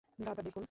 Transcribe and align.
দাদা, 0.19 0.41
দেখুন। 0.41 0.59